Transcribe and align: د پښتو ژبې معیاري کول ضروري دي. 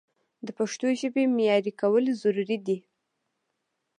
د 0.45 0.47
پښتو 0.57 0.87
ژبې 0.99 1.23
معیاري 1.35 1.73
کول 1.81 2.05
ضروري 2.21 2.57
دي. 2.67 2.77